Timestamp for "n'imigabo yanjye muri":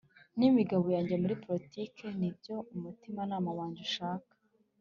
0.37-1.35